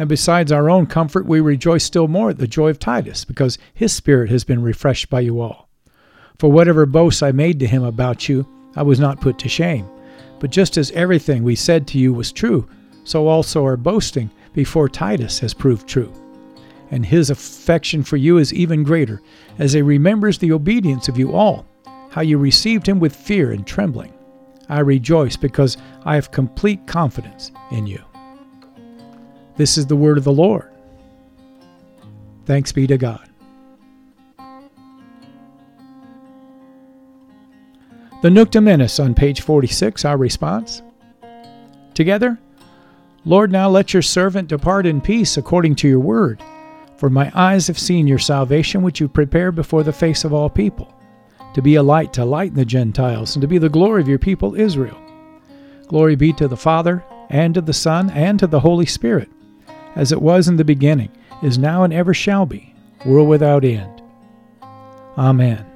And 0.00 0.08
besides 0.08 0.50
our 0.50 0.70
own 0.70 0.86
comfort, 0.86 1.26
we 1.26 1.40
rejoice 1.40 1.84
still 1.84 2.08
more 2.08 2.30
at 2.30 2.38
the 2.38 2.46
joy 2.46 2.70
of 2.70 2.78
Titus, 2.78 3.26
because 3.26 3.58
his 3.74 3.92
spirit 3.92 4.30
has 4.30 4.44
been 4.44 4.62
refreshed 4.62 5.10
by 5.10 5.20
you 5.20 5.42
all. 5.42 5.68
For 6.38 6.50
whatever 6.50 6.86
boasts 6.86 7.22
I 7.22 7.32
made 7.32 7.60
to 7.60 7.66
him 7.66 7.82
about 7.82 8.26
you, 8.26 8.48
I 8.74 8.82
was 8.82 8.98
not 8.98 9.20
put 9.20 9.38
to 9.40 9.48
shame. 9.50 9.86
But 10.38 10.52
just 10.52 10.78
as 10.78 10.90
everything 10.92 11.42
we 11.42 11.54
said 11.54 11.86
to 11.88 11.98
you 11.98 12.14
was 12.14 12.32
true, 12.32 12.66
so 13.04 13.28
also 13.28 13.62
our 13.62 13.76
boasting 13.76 14.30
before 14.54 14.88
Titus 14.88 15.38
has 15.40 15.52
proved 15.52 15.86
true. 15.86 16.10
And 16.90 17.04
his 17.04 17.28
affection 17.28 18.02
for 18.02 18.16
you 18.16 18.38
is 18.38 18.54
even 18.54 18.82
greater, 18.82 19.20
as 19.58 19.74
he 19.74 19.82
remembers 19.82 20.38
the 20.38 20.52
obedience 20.52 21.08
of 21.08 21.18
you 21.18 21.34
all 21.34 21.66
how 22.08 22.22
you 22.22 22.38
received 22.38 22.88
him 22.88 23.00
with 23.00 23.14
fear 23.14 23.52
and 23.52 23.66
trembling. 23.66 24.14
I 24.70 24.80
rejoice 24.80 25.36
because 25.36 25.76
I 26.06 26.14
have 26.14 26.30
complete 26.30 26.86
confidence 26.86 27.52
in 27.70 27.86
you. 27.86 28.02
This 29.60 29.76
is 29.76 29.86
the 29.86 29.94
word 29.94 30.16
of 30.16 30.24
the 30.24 30.32
Lord. 30.32 30.70
Thanks 32.46 32.72
be 32.72 32.86
to 32.86 32.96
God. 32.96 33.28
The 38.22 38.30
Nunc 38.30 38.52
Dimittis 38.52 39.04
on 39.04 39.14
page 39.14 39.42
46, 39.42 40.06
our 40.06 40.16
response. 40.16 40.80
Together, 41.92 42.38
Lord, 43.26 43.52
now 43.52 43.68
let 43.68 43.92
your 43.92 44.00
servant 44.00 44.48
depart 44.48 44.86
in 44.86 45.02
peace 45.02 45.36
according 45.36 45.74
to 45.74 45.88
your 45.88 46.00
word. 46.00 46.42
For 46.96 47.10
my 47.10 47.30
eyes 47.34 47.66
have 47.66 47.78
seen 47.78 48.06
your 48.06 48.18
salvation, 48.18 48.80
which 48.80 48.98
you 48.98 49.08
prepared 49.08 49.56
before 49.56 49.82
the 49.82 49.92
face 49.92 50.24
of 50.24 50.32
all 50.32 50.48
people 50.48 50.90
to 51.52 51.60
be 51.60 51.74
a 51.74 51.82
light 51.82 52.14
to 52.14 52.24
lighten 52.24 52.56
the 52.56 52.64
Gentiles, 52.64 53.36
and 53.36 53.42
to 53.42 53.46
be 53.46 53.58
the 53.58 53.68
glory 53.68 54.00
of 54.00 54.08
your 54.08 54.18
people 54.18 54.54
Israel. 54.54 54.98
Glory 55.86 56.16
be 56.16 56.32
to 56.32 56.48
the 56.48 56.56
Father, 56.56 57.04
and 57.28 57.52
to 57.52 57.60
the 57.60 57.74
Son, 57.74 58.08
and 58.08 58.38
to 58.38 58.46
the 58.46 58.60
Holy 58.60 58.86
Spirit, 58.86 59.28
as 59.96 60.12
it 60.12 60.22
was 60.22 60.48
in 60.48 60.56
the 60.56 60.64
beginning, 60.64 61.10
is 61.42 61.58
now, 61.58 61.84
and 61.84 61.92
ever 61.92 62.14
shall 62.14 62.46
be, 62.46 62.74
world 63.04 63.28
without 63.28 63.64
end. 63.64 64.02
Amen. 65.16 65.66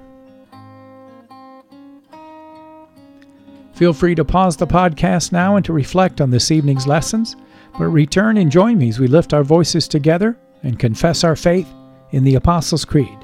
Feel 3.74 3.92
free 3.92 4.14
to 4.14 4.24
pause 4.24 4.56
the 4.56 4.66
podcast 4.66 5.32
now 5.32 5.56
and 5.56 5.64
to 5.64 5.72
reflect 5.72 6.20
on 6.20 6.30
this 6.30 6.50
evening's 6.50 6.86
lessons, 6.86 7.34
but 7.76 7.86
return 7.86 8.36
and 8.36 8.50
join 8.50 8.78
me 8.78 8.88
as 8.88 9.00
we 9.00 9.08
lift 9.08 9.34
our 9.34 9.42
voices 9.42 9.88
together 9.88 10.38
and 10.62 10.78
confess 10.78 11.24
our 11.24 11.34
faith 11.34 11.68
in 12.12 12.22
the 12.22 12.36
Apostles' 12.36 12.84
Creed. 12.84 13.23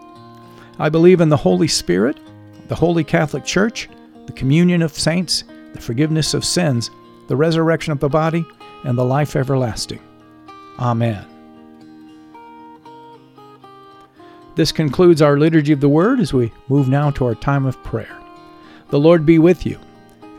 I 0.81 0.89
believe 0.89 1.21
in 1.21 1.29
the 1.29 1.37
Holy 1.37 1.67
Spirit, 1.67 2.17
the 2.67 2.73
Holy 2.73 3.03
Catholic 3.03 3.45
Church, 3.45 3.87
the 4.25 4.33
communion 4.33 4.81
of 4.81 4.91
saints, 4.91 5.43
the 5.73 5.79
forgiveness 5.79 6.33
of 6.33 6.43
sins, 6.43 6.89
the 7.27 7.35
resurrection 7.35 7.91
of 7.91 7.99
the 7.99 8.09
body, 8.09 8.43
and 8.83 8.97
the 8.97 9.05
life 9.05 9.35
everlasting. 9.35 10.01
Amen. 10.79 11.23
This 14.55 14.71
concludes 14.71 15.21
our 15.21 15.37
Liturgy 15.37 15.71
of 15.71 15.81
the 15.81 15.87
Word 15.87 16.19
as 16.19 16.33
we 16.33 16.51
move 16.67 16.89
now 16.89 17.11
to 17.11 17.25
our 17.25 17.35
time 17.35 17.67
of 17.67 17.81
prayer. 17.83 18.17
The 18.89 18.99
Lord 18.99 19.23
be 19.23 19.37
with 19.37 19.67
you, 19.67 19.77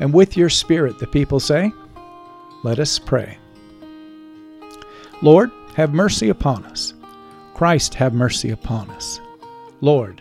and 0.01 0.13
with 0.13 0.37
your 0.37 0.49
spirit, 0.49 0.99
the 0.99 1.07
people 1.07 1.39
say. 1.39 1.71
Let 2.65 2.81
us 2.81 2.99
pray. 2.99 3.39
Lord, 5.23 5.53
have 5.77 5.95
mercy 5.95 6.31
upon 6.31 6.65
us. 6.65 6.95
Christ, 7.55 7.95
have 7.95 8.13
mercy 8.13 8.51
upon 8.51 8.91
us. 8.91 9.21
Lord, 9.81 10.21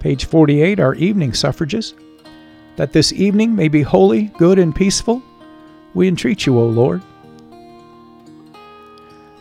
Page 0.00 0.26
48, 0.26 0.80
our 0.80 0.94
evening 0.94 1.32
suffrages. 1.32 1.94
That 2.76 2.92
this 2.92 3.12
evening 3.12 3.54
may 3.56 3.68
be 3.68 3.82
holy, 3.82 4.24
good, 4.38 4.58
and 4.58 4.74
peaceful, 4.74 5.22
we 5.94 6.06
entreat 6.06 6.46
you, 6.46 6.58
O 6.58 6.66
Lord 6.66 7.02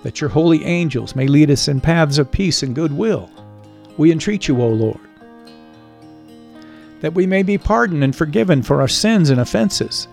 that 0.07 0.21
your 0.21 0.29
holy 0.29 0.63
angels 0.63 1.17
may 1.17 1.27
lead 1.27 1.51
us 1.51 1.67
in 1.67 1.81
paths 1.81 2.17
of 2.17 2.31
peace 2.31 2.63
and 2.63 2.73
goodwill. 2.73 3.29
We 3.97 4.09
entreat 4.09 4.47
you, 4.47 4.61
O 4.61 4.69
Lord. 4.69 5.01
That 7.01 7.13
we 7.13 7.27
may 7.27 7.43
be 7.43 7.57
pardoned 7.57 8.05
and 8.05 8.15
forgiven 8.15 8.63
for 8.63 8.79
our 8.79 8.87
sins 8.87 9.29
and 9.29 9.41
offenses. 9.41 10.07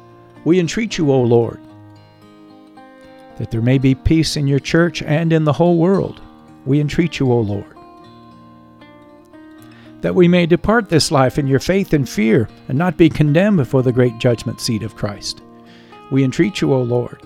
We 0.44 0.58
entreat 0.58 0.98
you, 0.98 1.12
O 1.12 1.22
Lord. 1.22 1.60
That 3.38 3.52
there 3.52 3.62
may 3.62 3.78
be 3.78 3.94
peace 3.94 4.36
in 4.36 4.48
your 4.48 4.58
church 4.58 5.00
and 5.00 5.32
in 5.32 5.44
the 5.44 5.52
whole 5.52 5.78
world. 5.78 6.20
We 6.66 6.80
entreat 6.80 7.20
you, 7.20 7.30
O 7.30 7.38
Lord. 7.38 7.73
That 10.04 10.14
we 10.14 10.28
may 10.28 10.46
depart 10.46 10.88
this 10.88 11.10
life 11.10 11.38
in 11.38 11.48
your 11.48 11.58
faith 11.58 11.92
and 11.94 12.08
fear 12.08 12.48
and 12.68 12.78
not 12.78 12.96
be 12.96 13.08
condemned 13.08 13.56
before 13.56 13.82
the 13.82 13.92
great 13.92 14.18
judgment 14.18 14.60
seat 14.60 14.82
of 14.82 14.94
Christ. 14.94 15.42
We 16.12 16.22
entreat 16.22 16.60
you, 16.60 16.72
O 16.72 16.82
Lord 16.82 17.20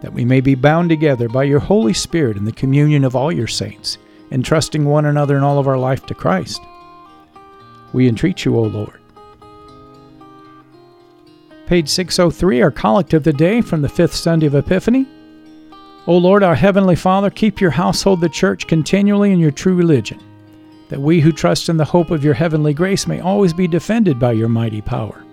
that 0.00 0.12
we 0.12 0.24
may 0.24 0.40
be 0.40 0.54
bound 0.54 0.88
together 0.88 1.28
by 1.28 1.44
your 1.44 1.60
Holy 1.60 1.92
Spirit 1.92 2.36
in 2.36 2.44
the 2.44 2.52
communion 2.52 3.04
of 3.04 3.14
all 3.14 3.30
your 3.30 3.46
saints, 3.46 3.98
entrusting 4.30 4.84
one 4.84 5.06
another 5.06 5.36
in 5.36 5.42
all 5.42 5.58
of 5.58 5.68
our 5.68 5.78
life 5.78 6.06
to 6.06 6.14
Christ. 6.14 6.60
We 7.92 8.08
entreat 8.08 8.44
you, 8.44 8.56
O 8.56 8.62
Lord. 8.62 9.00
Page 11.66 11.88
603, 11.88 12.62
our 12.62 12.70
collect 12.70 13.14
of 13.14 13.24
the 13.24 13.32
day 13.32 13.60
from 13.60 13.82
the 13.82 13.88
fifth 13.88 14.14
Sunday 14.14 14.46
of 14.46 14.54
Epiphany. 14.54 15.06
O 16.06 16.16
Lord, 16.16 16.42
our 16.42 16.54
Heavenly 16.54 16.96
Father, 16.96 17.30
keep 17.30 17.60
your 17.60 17.70
household, 17.70 18.20
the 18.20 18.28
church, 18.28 18.66
continually 18.66 19.32
in 19.32 19.38
your 19.38 19.50
true 19.50 19.74
religion, 19.74 20.18
that 20.90 21.00
we 21.00 21.20
who 21.20 21.32
trust 21.32 21.68
in 21.68 21.76
the 21.76 21.84
hope 21.84 22.10
of 22.10 22.24
your 22.24 22.34
heavenly 22.34 22.74
grace 22.74 23.06
may 23.06 23.20
always 23.20 23.52
be 23.52 23.66
defended 23.66 24.18
by 24.18 24.32
your 24.32 24.48
mighty 24.48 24.80
power. 24.80 25.24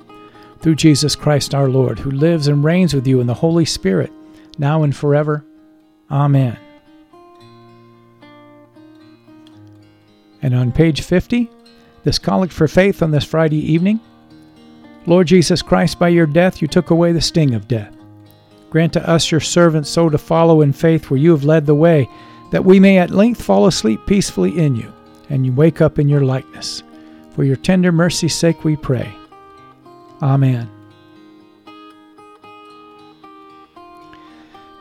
Through 0.59 0.75
Jesus 0.75 1.15
Christ 1.15 1.53
our 1.53 1.67
Lord, 1.67 1.99
who 1.99 2.11
lives 2.11 2.47
and 2.47 2.63
reigns 2.63 2.93
with 2.93 3.07
you 3.07 3.19
in 3.19 3.27
the 3.27 3.33
Holy 3.33 3.65
Spirit, 3.65 4.11
now 4.57 4.83
and 4.83 4.95
forever. 4.95 5.43
Amen. 6.09 6.57
And 10.41 10.53
on 10.53 10.71
page 10.71 11.01
50, 11.01 11.49
this 12.03 12.19
Collect 12.19 12.53
for 12.53 12.67
Faith 12.67 13.01
on 13.01 13.11
this 13.11 13.25
Friday 13.25 13.59
evening. 13.71 13.99
Lord 15.07 15.27
Jesus 15.27 15.61
Christ, 15.61 15.97
by 15.97 16.09
your 16.09 16.27
death 16.27 16.61
you 16.61 16.67
took 16.67 16.91
away 16.91 17.11
the 17.11 17.21
sting 17.21 17.55
of 17.55 17.67
death. 17.67 17.95
Grant 18.69 18.93
to 18.93 19.09
us, 19.09 19.31
your 19.31 19.39
servants, 19.39 19.89
so 19.89 20.09
to 20.09 20.17
follow 20.17 20.61
in 20.61 20.73
faith 20.73 21.09
where 21.09 21.19
you 21.19 21.31
have 21.31 21.43
led 21.43 21.65
the 21.65 21.73
way, 21.73 22.07
that 22.51 22.63
we 22.63 22.79
may 22.79 22.97
at 22.97 23.09
length 23.09 23.41
fall 23.41 23.65
asleep 23.65 23.99
peacefully 24.05 24.57
in 24.59 24.75
you, 24.75 24.93
and 25.29 25.45
you 25.45 25.51
wake 25.51 25.81
up 25.81 25.99
in 25.99 26.07
your 26.09 26.21
likeness. 26.21 26.83
For 27.31 27.43
your 27.43 27.55
tender 27.55 27.91
mercy's 27.91 28.35
sake 28.35 28.63
we 28.63 28.75
pray. 28.75 29.13
Amen. 30.21 30.69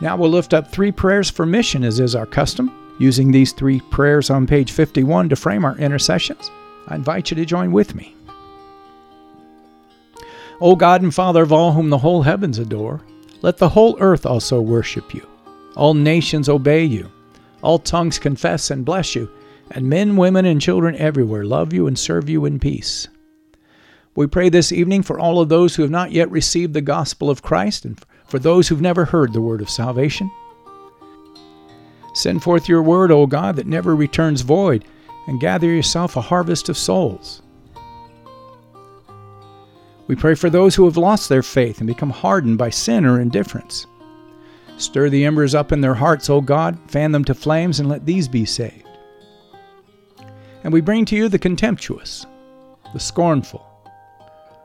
Now 0.00 0.16
we'll 0.16 0.30
lift 0.30 0.54
up 0.54 0.70
three 0.70 0.92
prayers 0.92 1.30
for 1.30 1.46
mission, 1.46 1.82
as 1.82 2.00
is 2.00 2.14
our 2.14 2.26
custom, 2.26 2.70
using 2.98 3.30
these 3.32 3.52
three 3.52 3.80
prayers 3.90 4.30
on 4.30 4.46
page 4.46 4.72
51 4.72 5.30
to 5.30 5.36
frame 5.36 5.64
our 5.64 5.76
intercessions. 5.78 6.50
I 6.88 6.94
invite 6.94 7.30
you 7.30 7.36
to 7.36 7.44
join 7.44 7.72
with 7.72 7.94
me. 7.94 8.14
O 10.60 10.76
God 10.76 11.02
and 11.02 11.14
Father 11.14 11.42
of 11.42 11.52
all 11.52 11.72
whom 11.72 11.90
the 11.90 11.98
whole 11.98 12.22
heavens 12.22 12.58
adore, 12.58 13.00
let 13.42 13.58
the 13.58 13.68
whole 13.68 13.96
earth 14.00 14.24
also 14.24 14.60
worship 14.60 15.14
you. 15.14 15.26
All 15.76 15.92
nations 15.94 16.48
obey 16.48 16.84
you. 16.84 17.10
All 17.62 17.78
tongues 17.78 18.18
confess 18.18 18.70
and 18.70 18.84
bless 18.84 19.14
you, 19.14 19.30
and 19.70 19.88
men, 19.88 20.16
women, 20.16 20.44
and 20.44 20.60
children 20.60 20.94
everywhere 20.96 21.44
love 21.44 21.72
you 21.72 21.86
and 21.86 21.98
serve 21.98 22.28
you 22.28 22.44
in 22.44 22.58
peace. 22.58 23.08
We 24.14 24.26
pray 24.26 24.48
this 24.48 24.72
evening 24.72 25.02
for 25.02 25.18
all 25.18 25.40
of 25.40 25.48
those 25.48 25.76
who 25.76 25.82
have 25.82 25.90
not 25.90 26.12
yet 26.12 26.30
received 26.30 26.72
the 26.72 26.80
gospel 26.80 27.28
of 27.28 27.42
Christ 27.42 27.84
and 27.84 28.00
for 28.26 28.38
those 28.38 28.68
who've 28.68 28.80
never 28.80 29.04
heard 29.04 29.32
the 29.32 29.40
word 29.42 29.60
of 29.60 29.68
salvation. 29.68 30.30
Send 32.14 32.42
forth 32.42 32.68
your 32.68 32.82
word, 32.82 33.10
O 33.10 33.26
God, 33.26 33.56
that 33.56 33.66
never 33.66 33.94
returns 33.94 34.40
void, 34.40 34.86
and 35.26 35.38
gather 35.38 35.66
yourself 35.66 36.16
a 36.16 36.22
harvest 36.22 36.70
of 36.70 36.78
souls. 36.78 37.42
We 40.06 40.14
pray 40.14 40.34
for 40.34 40.48
those 40.48 40.74
who 40.74 40.86
have 40.86 40.96
lost 40.96 41.28
their 41.28 41.42
faith 41.42 41.78
and 41.78 41.86
become 41.86 42.10
hardened 42.10 42.56
by 42.56 42.70
sin 42.70 43.04
or 43.04 43.20
indifference. 43.20 43.86
Stir 44.78 45.10
the 45.10 45.24
embers 45.24 45.54
up 45.54 45.72
in 45.72 45.80
their 45.80 45.94
hearts, 45.94 46.30
O 46.30 46.40
God, 46.40 46.78
fan 46.88 47.12
them 47.12 47.24
to 47.24 47.34
flames, 47.34 47.80
and 47.80 47.88
let 47.88 48.06
these 48.06 48.28
be 48.28 48.44
saved. 48.44 48.85
And 50.66 50.72
we 50.72 50.80
bring 50.80 51.04
to 51.04 51.14
you 51.14 51.28
the 51.28 51.38
contemptuous, 51.38 52.26
the 52.92 52.98
scornful, 52.98 53.64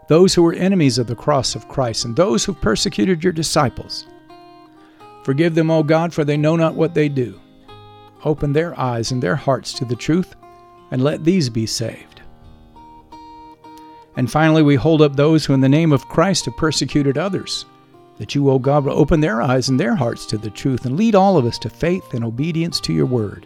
those 0.07 0.33
who 0.33 0.41
were 0.41 0.53
enemies 0.53 0.97
of 0.97 1.05
the 1.05 1.13
cross 1.13 1.53
of 1.53 1.67
Christ, 1.67 2.05
and 2.05 2.15
those 2.15 2.43
who 2.43 2.55
persecuted 2.55 3.23
your 3.23 3.31
disciples. 3.31 4.07
Forgive 5.23 5.53
them, 5.53 5.69
O 5.69 5.83
God, 5.83 6.11
for 6.11 6.25
they 6.25 6.37
know 6.37 6.55
not 6.55 6.73
what 6.73 6.95
they 6.95 7.07
do. 7.07 7.39
Open 8.25 8.51
their 8.51 8.77
eyes 8.79 9.11
and 9.11 9.21
their 9.21 9.35
hearts 9.35 9.73
to 9.73 9.85
the 9.85 9.95
truth, 9.95 10.33
and 10.89 11.03
let 11.03 11.23
these 11.23 11.51
be 11.51 11.67
saved. 11.67 12.23
And 14.15 14.31
finally, 14.31 14.63
we 14.63 14.73
hold 14.73 15.03
up 15.03 15.15
those 15.15 15.45
who, 15.45 15.53
in 15.53 15.61
the 15.61 15.69
name 15.69 15.91
of 15.91 16.09
Christ, 16.09 16.45
have 16.45 16.57
persecuted 16.57 17.19
others, 17.19 17.65
that 18.17 18.33
you, 18.33 18.49
O 18.49 18.57
God, 18.57 18.85
will 18.85 18.97
open 18.97 19.19
their 19.19 19.39
eyes 19.39 19.69
and 19.69 19.79
their 19.79 19.93
hearts 19.93 20.25
to 20.25 20.39
the 20.39 20.49
truth, 20.49 20.85
and 20.87 20.97
lead 20.97 21.13
all 21.13 21.37
of 21.37 21.45
us 21.45 21.59
to 21.59 21.69
faith 21.69 22.15
and 22.15 22.23
obedience 22.23 22.79
to 22.79 22.91
your 22.91 23.05
word. 23.05 23.45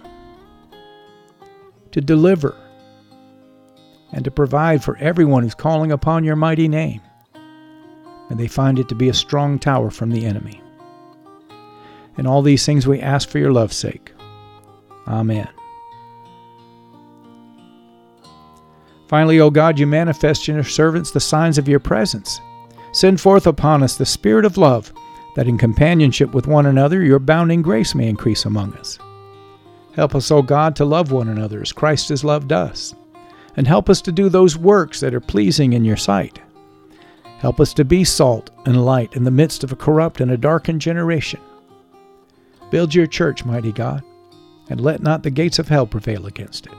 to 1.91 2.01
deliver, 2.01 2.55
and 4.11 4.25
to 4.25 4.31
provide 4.31 4.83
for 4.83 4.97
everyone 4.97 5.43
who's 5.43 5.55
calling 5.55 5.91
upon 5.91 6.23
your 6.23 6.35
mighty 6.35 6.67
name. 6.67 7.01
And 8.29 8.39
they 8.39 8.47
find 8.47 8.79
it 8.79 8.89
to 8.89 8.95
be 8.95 9.09
a 9.09 9.13
strong 9.13 9.59
tower 9.59 9.89
from 9.89 10.09
the 10.09 10.25
enemy. 10.25 10.61
And 12.17 12.27
all 12.27 12.41
these 12.41 12.65
things 12.65 12.87
we 12.87 12.99
ask 12.99 13.29
for 13.29 13.39
your 13.39 13.53
love's 13.53 13.75
sake. 13.75 14.11
Amen. 15.07 15.47
Finally, 19.07 19.41
O 19.41 19.49
God, 19.49 19.77
you 19.77 19.85
manifest 19.85 20.47
in 20.47 20.55
your 20.55 20.63
servants 20.63 21.11
the 21.11 21.19
signs 21.19 21.57
of 21.57 21.67
your 21.67 21.81
presence. 21.81 22.39
Send 22.93 23.19
forth 23.19 23.47
upon 23.47 23.83
us 23.83 23.97
the 23.97 24.05
Spirit 24.05 24.45
of 24.45 24.57
love, 24.57 24.93
that 25.35 25.47
in 25.47 25.57
companionship 25.57 26.33
with 26.33 26.47
one 26.47 26.65
another 26.65 27.03
your 27.03 27.17
abounding 27.17 27.61
grace 27.61 27.95
may 27.95 28.07
increase 28.07 28.45
among 28.45 28.73
us. 28.75 28.99
Help 29.93 30.15
us, 30.15 30.31
O 30.31 30.41
God, 30.41 30.75
to 30.77 30.85
love 30.85 31.11
one 31.11 31.27
another 31.27 31.61
as 31.61 31.71
Christ 31.71 32.09
has 32.09 32.23
loved 32.23 32.51
us 32.51 32.95
and 33.57 33.67
help 33.67 33.89
us 33.89 34.01
to 34.01 34.11
do 34.11 34.29
those 34.29 34.57
works 34.57 34.99
that 35.01 35.13
are 35.13 35.19
pleasing 35.19 35.73
in 35.73 35.83
your 35.83 35.97
sight. 35.97 36.39
Help 37.39 37.59
us 37.59 37.73
to 37.73 37.83
be 37.83 38.03
salt 38.03 38.51
and 38.65 38.85
light 38.85 39.15
in 39.15 39.23
the 39.23 39.31
midst 39.31 39.63
of 39.63 39.71
a 39.71 39.75
corrupt 39.75 40.21
and 40.21 40.31
a 40.31 40.37
darkened 40.37 40.79
generation. 40.79 41.39
Build 42.69 42.95
your 42.95 43.07
church, 43.07 43.43
mighty 43.43 43.71
God, 43.71 44.03
and 44.69 44.79
let 44.79 45.01
not 45.01 45.23
the 45.23 45.31
gates 45.31 45.59
of 45.59 45.67
hell 45.67 45.85
prevail 45.85 46.27
against 46.27 46.67
it. 46.67 46.73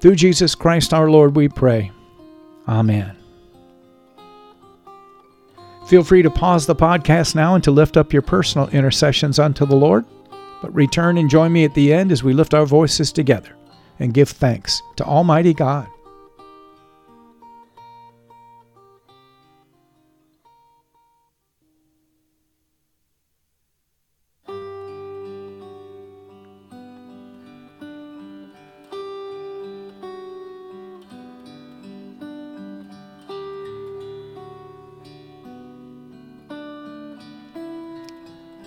Through 0.00 0.16
Jesus 0.16 0.54
Christ 0.54 0.94
our 0.94 1.10
Lord 1.10 1.36
we 1.36 1.48
pray. 1.48 1.90
Amen. 2.66 3.16
Feel 5.86 6.04
free 6.04 6.22
to 6.22 6.30
pause 6.30 6.66
the 6.66 6.76
podcast 6.76 7.34
now 7.34 7.54
and 7.56 7.64
to 7.64 7.70
lift 7.70 7.96
up 7.96 8.12
your 8.12 8.22
personal 8.22 8.68
intercessions 8.68 9.38
unto 9.38 9.66
the 9.66 9.74
Lord, 9.74 10.06
but 10.60 10.74
return 10.74 11.18
and 11.18 11.30
join 11.30 11.52
me 11.52 11.64
at 11.64 11.74
the 11.74 11.92
end 11.92 12.12
as 12.12 12.22
we 12.22 12.32
lift 12.32 12.54
our 12.54 12.66
voices 12.66 13.12
together 13.12 13.56
and 13.98 14.14
give 14.14 14.28
thanks 14.28 14.82
to 14.96 15.04
Almighty 15.04 15.54
God. 15.54 15.88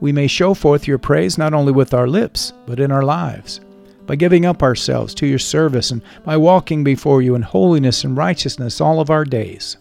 we 0.00 0.12
may 0.12 0.26
show 0.26 0.54
forth 0.54 0.88
your 0.88 0.98
praise 0.98 1.38
not 1.38 1.54
only 1.54 1.72
with 1.72 1.94
our 1.94 2.08
lips, 2.08 2.52
but 2.66 2.80
in 2.80 2.90
our 2.90 3.02
lives 3.02 3.60
by 4.10 4.16
giving 4.16 4.44
up 4.44 4.60
ourselves 4.60 5.14
to 5.14 5.24
your 5.24 5.38
service 5.38 5.92
and 5.92 6.02
by 6.24 6.36
walking 6.36 6.82
before 6.82 7.22
you 7.22 7.36
in 7.36 7.42
holiness 7.42 8.02
and 8.02 8.16
righteousness 8.16 8.80
all 8.80 8.98
of 8.98 9.08
our 9.08 9.24
days. 9.24 9.76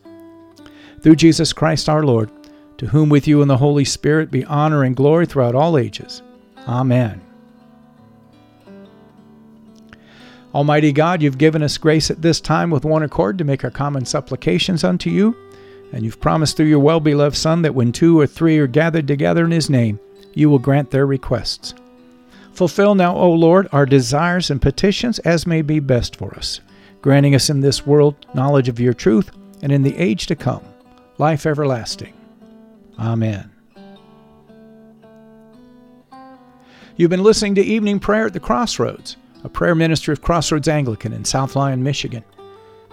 Through 1.01 1.15
Jesus 1.15 1.51
Christ 1.51 1.89
our 1.89 2.03
Lord, 2.03 2.29
to 2.77 2.86
whom 2.86 3.10
with 3.10 3.27
you 3.27 3.41
and 3.41 3.49
the 3.49 3.58
Holy 3.58 3.84
Spirit 3.84 4.29
be 4.29 4.45
honor 4.45 4.84
and 4.84 4.95
glory 4.95 5.25
throughout 5.25 5.55
all 5.55 5.79
ages. 5.79 6.21
Amen. 6.67 7.19
Almighty 10.53 10.91
God, 10.91 11.23
you've 11.23 11.39
given 11.39 11.63
us 11.63 11.79
grace 11.79 12.12
at 12.12 12.21
this 12.21 12.39
time 12.39 12.69
with 12.69 12.86
one 12.86 13.01
accord 13.01 13.39
to 13.39 13.43
make 13.43 13.63
our 13.63 13.71
common 13.71 14.05
supplications 14.05 14.84
unto 14.84 15.10
you, 15.10 15.36
and 15.91 16.05
you've 16.05 16.21
promised 16.21 16.55
through 16.55 16.67
your 16.67 16.77
well 16.77 16.99
beloved 16.99 17.36
Son 17.36 17.63
that 17.63 17.73
when 17.73 17.91
two 17.91 18.19
or 18.19 18.27
three 18.27 18.60
are 18.60 18.67
gathered 18.67 19.08
together 19.08 19.43
in 19.43 19.49
his 19.49 19.71
name, 19.71 19.99
you 20.39 20.49
will 20.49 20.58
grant 20.58 20.89
their 20.89 21.06
requests. 21.06 21.75
Fulfill 22.54 22.95
now, 22.95 23.15
O 23.15 23.32
Lord, 23.32 23.67
our 23.71 23.86
desires 23.86 24.49
and 24.49 24.62
petitions 24.62 25.19
as 25.19 25.45
may 25.45 25.62
be 25.62 25.80
best 25.80 26.15
for 26.15 26.34
us, 26.36 26.62
granting 27.02 27.36
us 27.36 27.49
in 27.49 27.60
this 27.60 27.86
world 27.86 28.15
knowledge 28.34 28.69
of 28.69 28.80
your 28.80 28.93
truth, 28.93 29.32
and 29.62 29.71
in 29.71 29.84
the 29.84 29.95
age 29.97 30.25
to 30.28 30.36
come, 30.36 30.63
life 31.17 31.45
everlasting. 31.45 32.13
Amen. 32.97 33.52
You've 36.95 37.10
been 37.10 37.23
listening 37.23 37.56
to 37.56 37.62
Evening 37.62 37.99
Prayer 37.99 38.25
at 38.25 38.34
the 38.34 38.39
Crossroads, 38.39 39.15
a 39.43 39.49
prayer 39.49 39.75
ministry 39.75 40.12
of 40.12 40.21
Crossroads 40.21 40.67
Anglican 40.67 41.13
in 41.13 41.23
South 41.23 41.56
Lyon, 41.56 41.84
Michigan. 41.84 42.23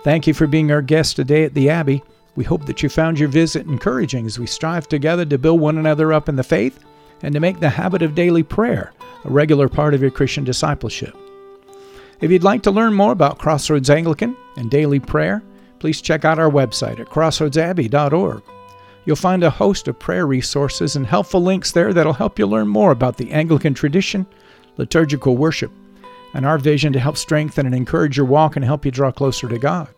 Thank 0.05 0.29
you 0.29 0.35
for 0.35 0.47
being 0.47 0.71
our 0.71 0.83
guest 0.83 1.17
today 1.17 1.45
at 1.45 1.55
the 1.55 1.71
Abbey. 1.71 2.03
We 2.37 2.45
hope 2.45 2.67
that 2.67 2.83
you 2.83 2.89
found 2.89 3.19
your 3.19 3.29
visit 3.29 3.67
encouraging 3.67 4.27
as 4.27 4.39
we 4.39 4.47
strive 4.47 4.87
together 4.89 5.25
to 5.25 5.39
build 5.39 5.61
one 5.61 5.79
another 5.79 6.13
up 6.13 6.29
in 6.29 6.37
the 6.37 6.45
faith 6.45 6.85
and 7.23 7.35
to 7.35 7.41
make 7.41 7.61
the 7.61 7.71
habit 7.71 8.03
of 8.03 8.15
daily 8.15 8.43
prayer 8.43 8.93
a 9.25 9.31
regular 9.31 9.69
part 9.69 9.95
of 9.95 10.03
your 10.03 10.11
Christian 10.11 10.45
discipleship. 10.45 11.17
If 12.21 12.31
you'd 12.31 12.43
like 12.43 12.63
to 12.63 12.71
learn 12.71 12.95
more 12.95 13.13
about 13.13 13.39
Crossroads 13.39 13.91
Anglican 13.91 14.37
and 14.57 14.71
daily 14.71 15.01
prayer, 15.01 15.43
please 15.79 16.01
check 16.01 16.25
out 16.25 16.39
our 16.39 16.51
website 16.51 16.99
at 16.99 17.09
crossroadsabbey.org. 17.09 18.43
You'll 19.05 19.17
find 19.17 19.45
a 19.45 19.51
host 19.51 19.87
of 19.87 19.99
prayer 19.99 20.27
resources 20.27 20.97
and 20.97 21.07
helpful 21.07 21.43
links 21.43 21.73
there 21.73 21.93
that'll 21.93 22.13
help 22.13 22.39
you 22.39 22.47
learn 22.47 22.69
more 22.69 22.91
about 22.91 23.19
the 23.19 23.31
Anglican 23.31 23.75
tradition, 23.75 24.27
liturgical 24.79 25.37
worship, 25.37 25.71
and 26.35 26.45
our 26.45 26.59
vision 26.59 26.93
to 26.93 27.01
help 27.01 27.17
strengthen 27.17 27.67
and 27.67 27.75
encourage 27.75 28.17
your 28.17 28.27
walk 28.27 28.57
and 28.57 28.65
help 28.65 28.85
you 28.85 28.91
draw 28.91 29.13
closer 29.13 29.49
to 29.49 29.59
God. 29.59 29.89